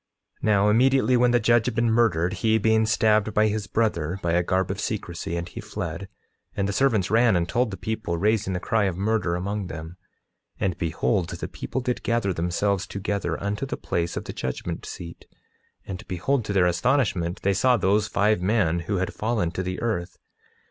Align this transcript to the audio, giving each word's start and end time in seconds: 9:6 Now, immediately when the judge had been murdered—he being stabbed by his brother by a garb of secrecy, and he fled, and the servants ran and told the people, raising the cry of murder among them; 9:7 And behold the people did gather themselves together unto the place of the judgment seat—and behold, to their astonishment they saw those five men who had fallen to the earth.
9:6 0.37 0.37
Now, 0.45 0.67
immediately 0.69 1.15
when 1.15 1.29
the 1.29 1.39
judge 1.39 1.67
had 1.67 1.75
been 1.75 1.91
murdered—he 1.91 2.57
being 2.57 2.87
stabbed 2.87 3.35
by 3.35 3.49
his 3.49 3.67
brother 3.67 4.17
by 4.23 4.31
a 4.33 4.41
garb 4.41 4.71
of 4.71 4.79
secrecy, 4.79 5.35
and 5.37 5.47
he 5.47 5.61
fled, 5.61 6.09
and 6.57 6.67
the 6.67 6.73
servants 6.73 7.11
ran 7.11 7.35
and 7.35 7.47
told 7.47 7.69
the 7.69 7.77
people, 7.77 8.17
raising 8.17 8.53
the 8.53 8.59
cry 8.59 8.85
of 8.85 8.97
murder 8.97 9.35
among 9.35 9.67
them; 9.67 9.97
9:7 10.55 10.55
And 10.61 10.77
behold 10.79 11.29
the 11.29 11.47
people 11.47 11.81
did 11.81 12.01
gather 12.01 12.33
themselves 12.33 12.87
together 12.87 13.39
unto 13.43 13.67
the 13.67 13.77
place 13.77 14.17
of 14.17 14.23
the 14.23 14.33
judgment 14.33 14.87
seat—and 14.87 16.07
behold, 16.07 16.45
to 16.45 16.53
their 16.53 16.65
astonishment 16.65 17.41
they 17.43 17.53
saw 17.53 17.77
those 17.77 18.07
five 18.07 18.41
men 18.41 18.79
who 18.79 18.95
had 18.97 19.13
fallen 19.13 19.51
to 19.51 19.61
the 19.61 19.79
earth. 19.83 20.17